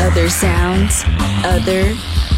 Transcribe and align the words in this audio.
other 0.00 0.28
sounds, 0.30 1.04
other 1.44 1.94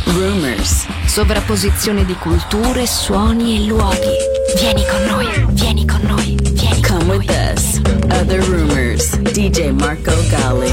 rumors. 0.07 0.87
Sovrapposizione 1.07 2.05
di 2.05 2.15
culture, 2.15 2.87
suoni 2.87 3.57
e 3.57 3.67
luoghi. 3.67 4.17
Vieni 4.59 4.85
con 4.87 5.03
noi, 5.05 5.47
vieni 5.51 5.87
con 5.87 6.01
noi, 6.03 6.37
vieni 6.53 6.81
con 6.83 6.98
Come 6.98 7.05
noi. 7.05 7.19
with 7.19 7.31
us. 7.31 7.81
Other 8.11 8.41
rumors. 8.43 9.17
DJ 9.19 9.71
Marco 9.71 10.12
Gali. 10.29 10.73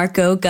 Marco 0.00 0.34
Gunn. 0.34 0.49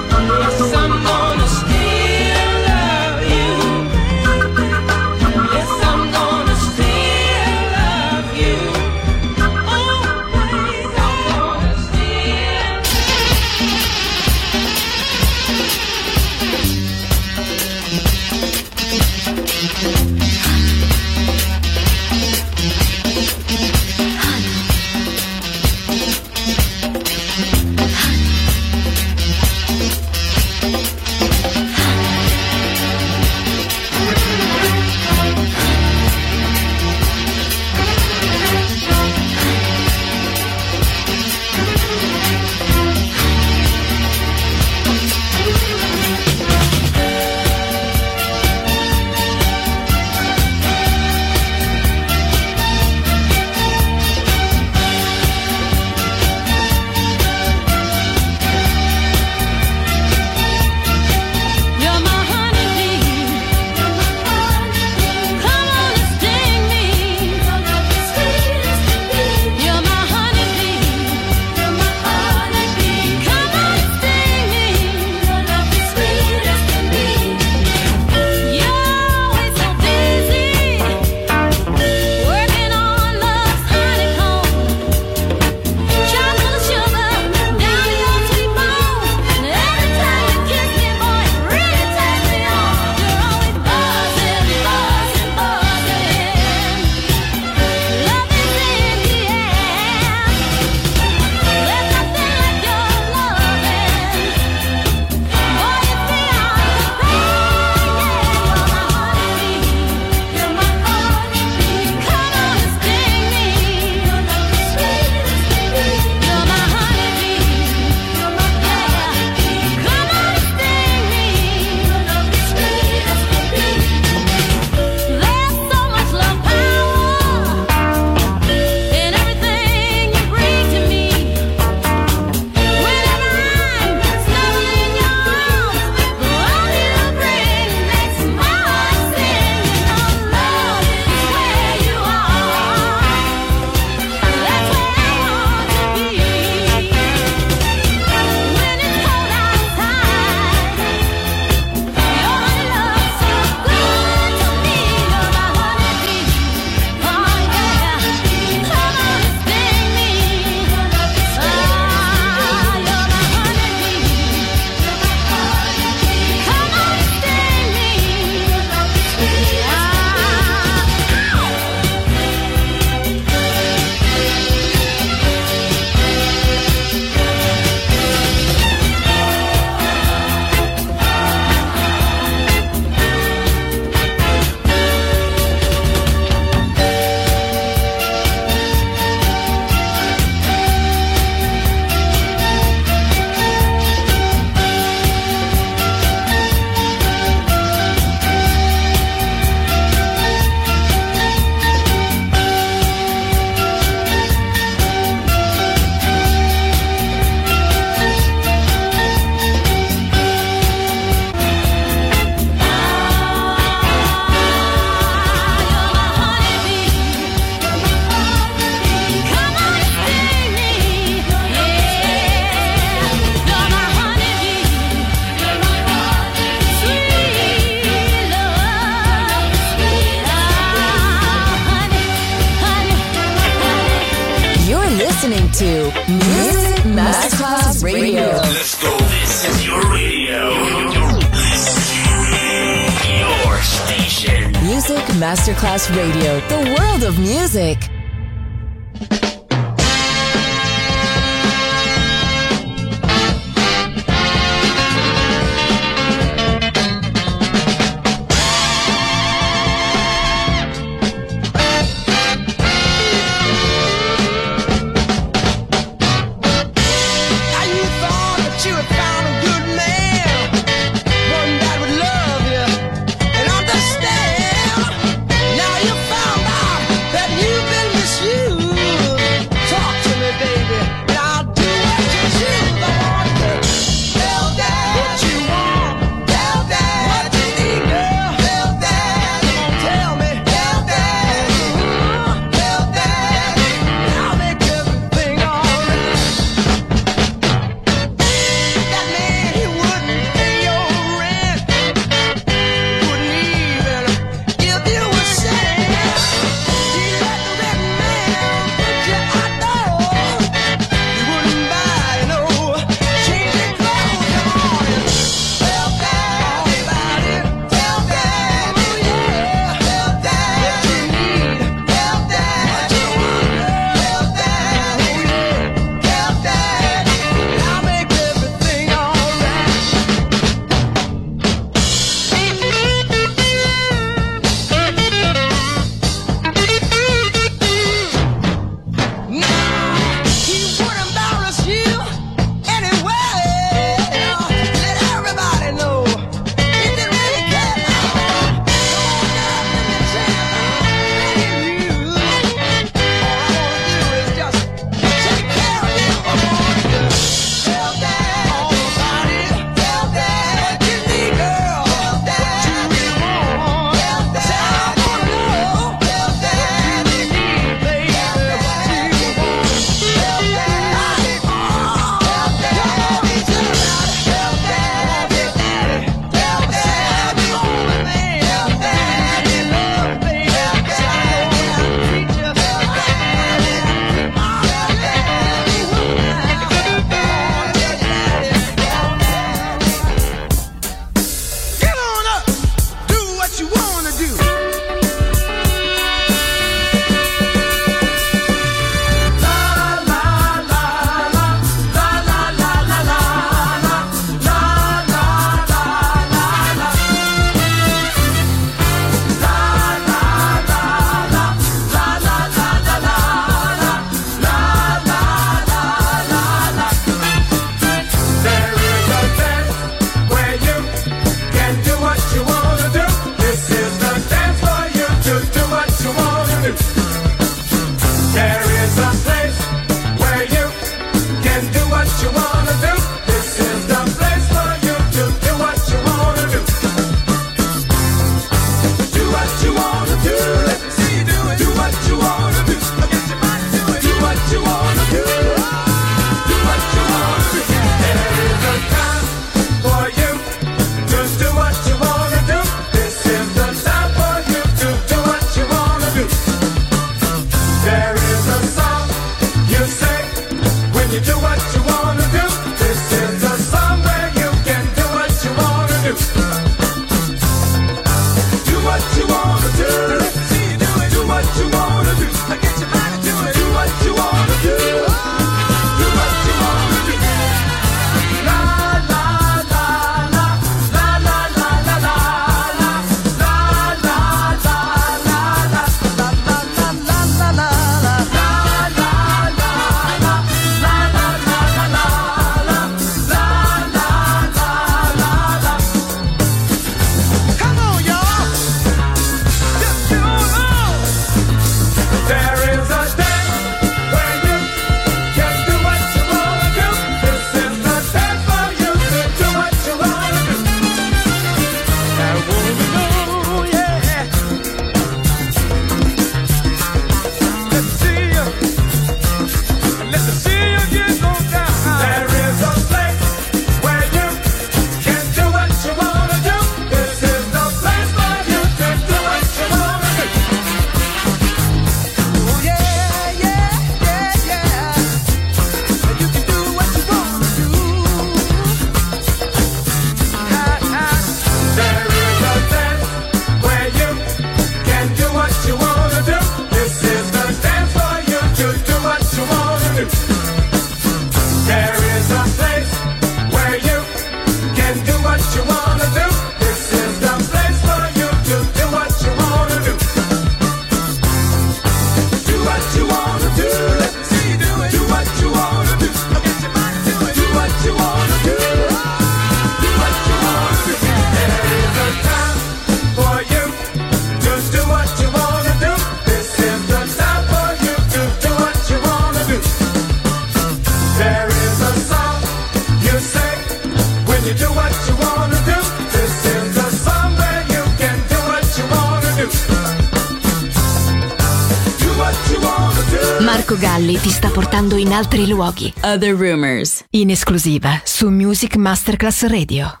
altri 595.12 595.46
luoghi. 595.46 595.92
Other 596.02 596.34
Rumors. 596.34 597.04
In 597.10 597.30
esclusiva 597.30 598.00
su 598.04 598.30
Music 598.30 598.76
Masterclass 598.76 599.42
Radio. 599.42 600.00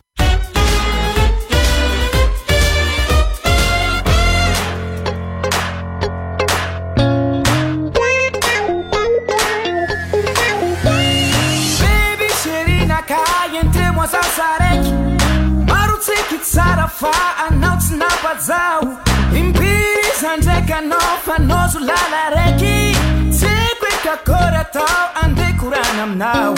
tsarafa 16.52 17.12
anao 17.46 17.76
tsy 17.76 17.94
napazaho 17.96 18.98
impiry 19.34 20.10
zandreka 20.20 20.76
anao 20.78 21.16
fanao 21.24 21.68
zo 21.72 21.78
lala 21.78 22.22
raiky 22.34 22.92
tsy 23.30 23.54
koekakora 23.80 24.61
atao 24.74 25.08
ande 25.22 25.46
korana 25.60 26.02
aminao. 26.02 26.54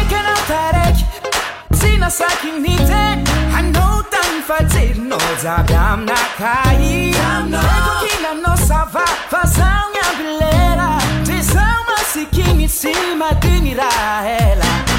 Ekana 0.00 0.34
taraiky 0.48 1.04
tsy 1.72 1.96
nasakiny 1.96 2.76
teny 2.88 3.24
hanao 3.54 4.02
tany 4.12 4.40
fatserinao 4.48 5.30
zaby 5.42 5.74
aminakay 5.74 7.10
ekokila 7.16 8.30
aminao 8.30 8.56
sava 8.68 9.06
fa 9.30 9.42
zaogny 9.56 9.98
ambilera 10.08 10.90
de 11.26 11.40
zao 11.52 11.80
masikiny 11.88 12.68
sy 12.68 12.94
matiny 13.20 13.74
raha 13.74 14.36
ela. 14.50 14.95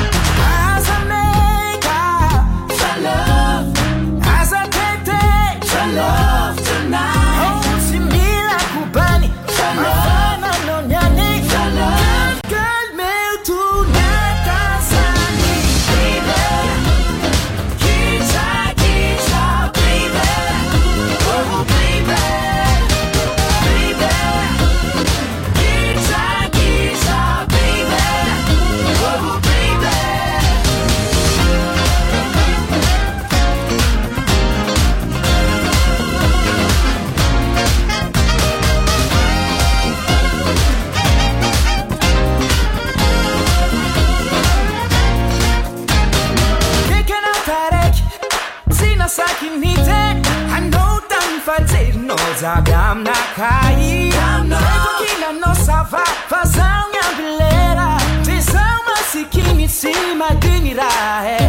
love. 5.97 6.36
Na 52.97 53.13
cair, 53.35 54.11
Vejo 54.47 54.97
que 54.97 55.19
na 55.19 55.31
nossa 55.33 55.83
vá 55.83 56.03
Vazão 56.27 56.91
e 56.93 56.97
a 56.97 57.11
vileira. 57.15 57.97
Visão, 58.23 58.83
mas 58.87 59.27
que 59.29 59.41
me 59.53 59.69
cima 59.69 60.33
de 60.35 60.61
mirar. 60.61 61.23
É. 61.23 61.46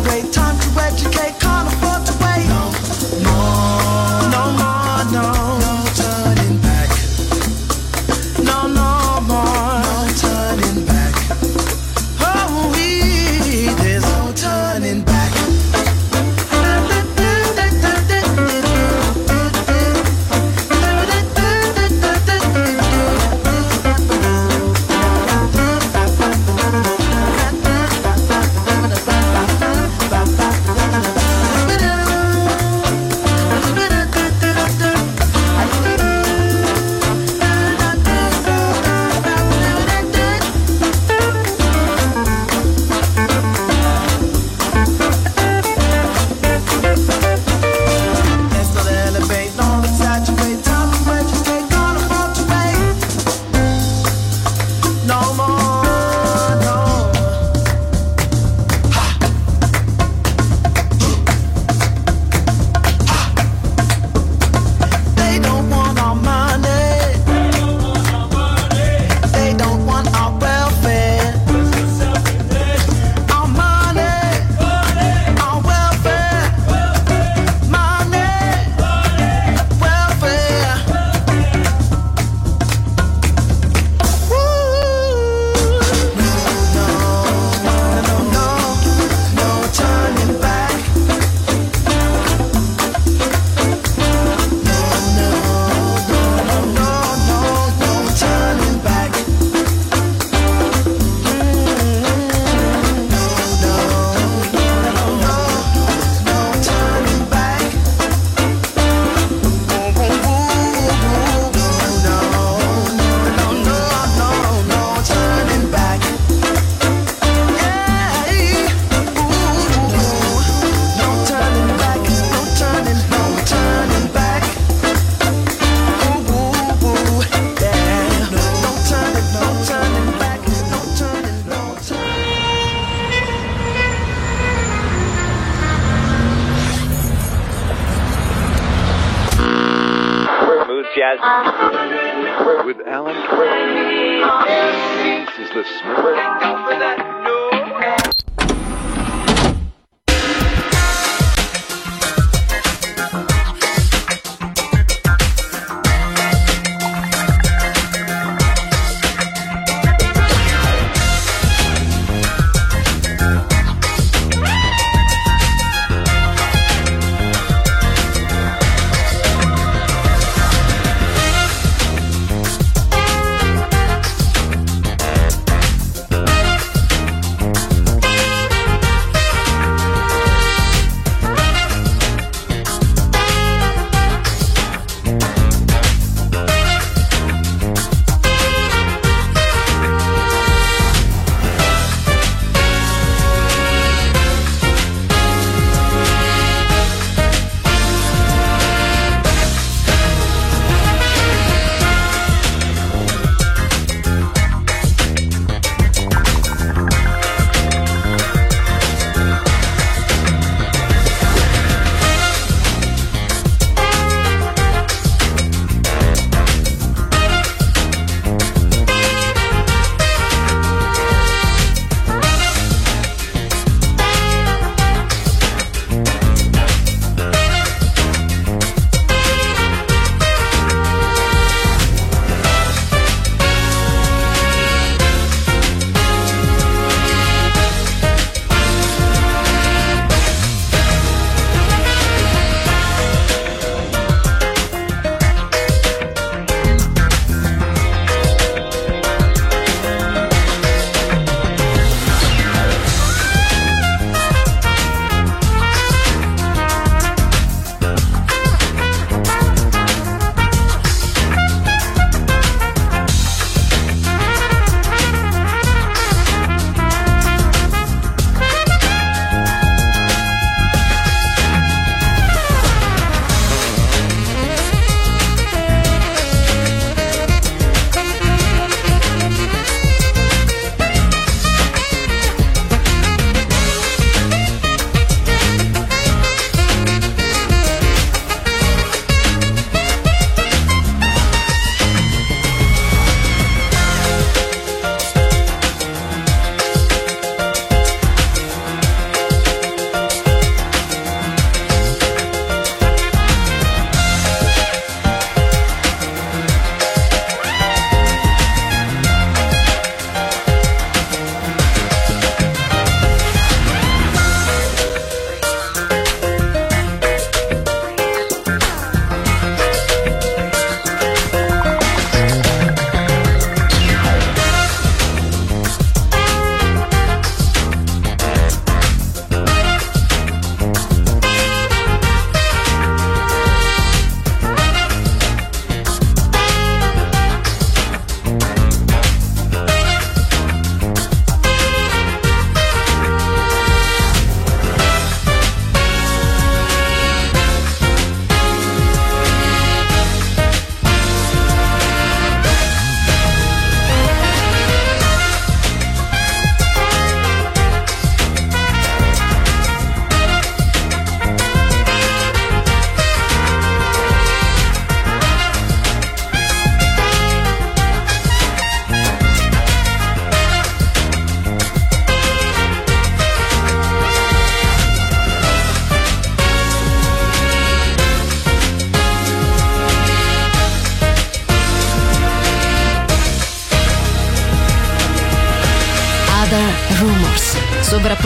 graduate 0.00 0.31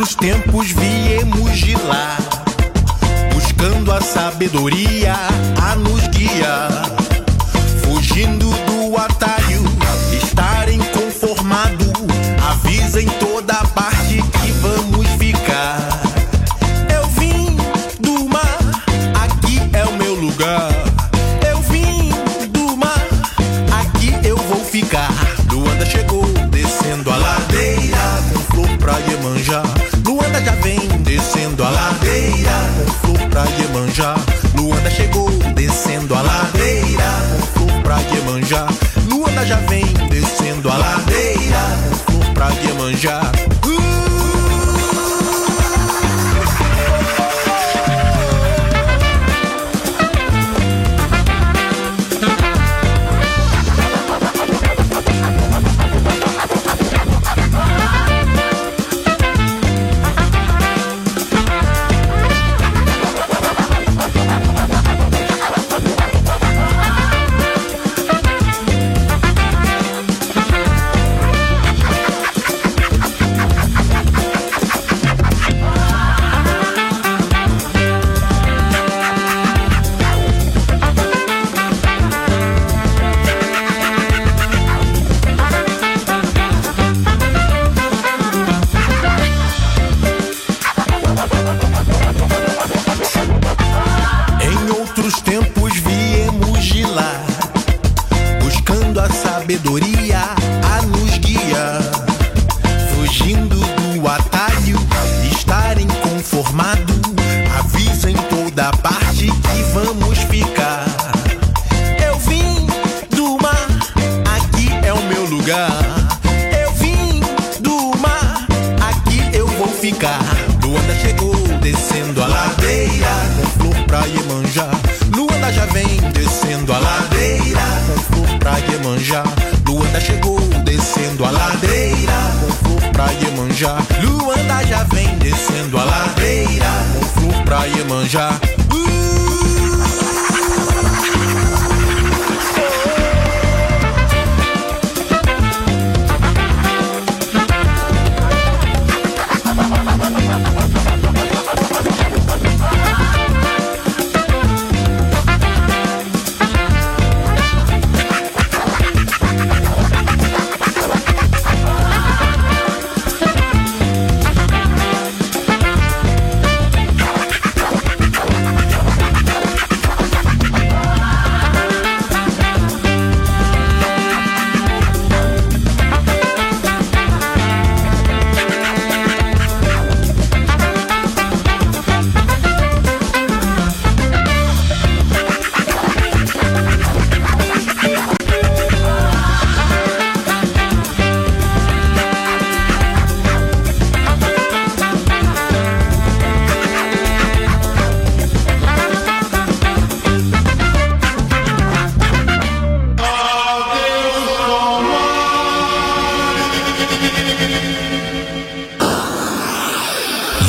outros 0.00 0.14
tempos 0.14 0.70
viemos 0.70 1.58
de 1.58 1.74
lá, 1.82 2.16
buscando 3.34 3.92
a 3.92 4.00
sabedoria 4.00 5.14
a 5.62 5.76
nos 5.76 6.08
guiar, 6.08 6.70
fugindo 7.84 8.49
Iemanjá. 33.90 34.14
Luanda 34.54 34.88
chegou 34.88 35.28
descendo 35.54 36.14
a 36.14 36.22
ladeira, 36.22 37.10
com 37.54 37.66
flor 37.66 37.82
pra 37.82 37.98
Iemanjá. 38.14 38.68
Luanda 39.10 39.44
já 39.44 39.56
vem 39.68 39.84
descendo 40.08 40.70
a 40.70 40.76
ladeira, 40.76 41.60
com 42.06 42.12
flor 42.12 42.34
pra 42.34 42.50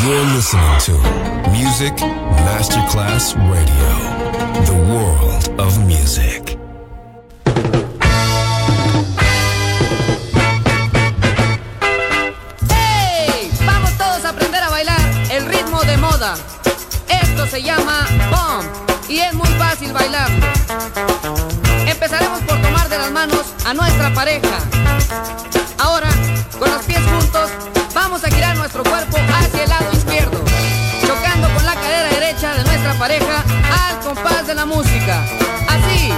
You're 0.04 0.26
listening 0.34 0.80
to 0.86 0.94
Music 1.52 1.94
Masterclass 1.94 3.36
Radio, 3.54 3.92
the 4.66 4.74
world 4.92 5.62
of 5.62 5.78
music. 5.86 6.58
¡Hey! 12.68 13.52
Vamos 13.64 13.92
todos 14.00 14.26
a 14.26 14.30
aprender 14.30 14.64
a 14.64 14.70
bailar 14.70 15.00
el 15.30 15.46
ritmo 15.46 15.82
de 15.84 15.98
moda. 15.98 16.34
Esto 17.08 17.46
se 17.46 17.62
llama 17.62 18.08
bomb 18.32 18.66
y 19.08 19.20
es 19.20 19.34
muy 19.36 19.50
fácil 19.60 19.94
bailarlo. 19.94 20.48
Empezaremos 21.86 22.40
por 22.42 22.60
tomar 22.60 22.90
de 22.90 22.98
las 22.98 23.12
manos 23.12 23.54
a 23.66 23.74
nuestra 23.76 24.12
pareja. 24.16 24.58
Ahora, 25.78 26.10
con 26.58 26.72
los 26.72 26.82
pies 26.86 27.02
juntos, 27.06 27.52
vamos 27.94 28.24
a 28.24 28.30
girar 28.30 28.58
nuestro 28.58 28.84
cuerpo 28.84 29.18
hacia 29.34 29.64
el 29.64 29.70
lado 29.70 29.92
izquierdo, 29.92 30.44
chocando 31.06 31.50
con 31.54 31.66
la 31.66 31.76
cadera 31.76 32.10
derecha 32.10 32.54
de 32.56 32.64
nuestra 32.64 32.94
pareja 32.96 33.44
al 33.90 34.00
compás 34.00 34.48
de 34.48 34.56
la 34.56 34.66
música. 34.66 35.24
Así. 35.68 36.12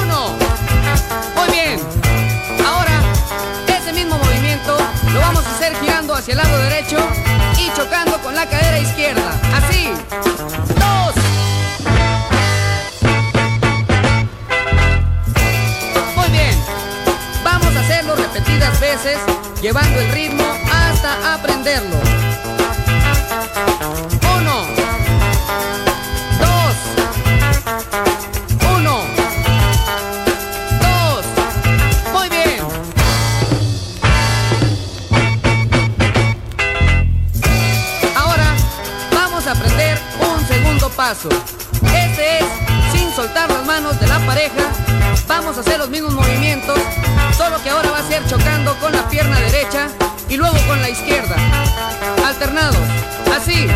Uno. 0.00 0.36
Muy 1.36 1.50
bien. 1.50 1.80
Ahora, 2.66 3.00
ese 3.66 3.92
mismo 3.92 4.16
movimiento 4.18 4.76
lo 5.12 5.20
vamos 5.20 5.44
a 5.46 5.50
hacer 5.50 5.74
girando 5.80 6.14
hacia 6.14 6.32
el 6.32 6.38
lado 6.38 6.58
derecho 6.58 6.98
y 7.58 7.72
chocando 7.74 8.18
con 8.18 8.34
la 8.34 8.46
cadera 8.48 8.78
izquierda. 8.78 9.32
Así. 9.54 9.90
Dos. 10.78 11.14
Muy 16.16 16.28
bien. 16.30 16.64
Vamos 17.44 17.76
a 17.76 17.80
hacerlo 17.80 18.16
repetidas 18.16 18.80
veces, 18.80 19.18
llevando 19.62 20.00
el 20.00 20.10
ritmo 20.10 20.44
hasta 20.72 21.34
aprenderlo. 21.34 21.96
Uno. 24.36 24.66
Dos. 26.40 26.76
Uno. 28.76 29.04
Dos. 30.80 31.24
Muy 32.12 32.28
bien. 32.28 32.58
Ahora 38.16 38.56
vamos 39.14 39.46
a 39.46 39.52
aprender 39.52 39.96
un 40.18 40.44
segundo 40.48 40.88
paso. 40.90 41.28
Este 41.84 42.38
es 42.38 42.44
sin 42.92 43.14
soltar 43.14 43.48
las 43.48 43.64
manos 43.64 43.98
de 44.00 44.08
la 44.08 44.18
pareja. 44.26 44.91
Vamos 45.26 45.56
a 45.56 45.60
hacer 45.60 45.78
los 45.78 45.88
mismos 45.88 46.12
movimientos, 46.14 46.78
solo 47.36 47.62
que 47.62 47.70
ahora 47.70 47.90
va 47.90 47.98
a 47.98 48.08
ser 48.08 48.24
chocando 48.26 48.76
con 48.80 48.92
la 48.92 49.08
pierna 49.08 49.38
derecha 49.40 49.88
y 50.28 50.36
luego 50.36 50.56
con 50.66 50.80
la 50.80 50.90
izquierda. 50.90 51.36
Alternados. 52.26 52.76
Así. 53.34 53.68